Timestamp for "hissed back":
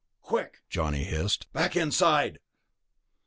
1.03-1.75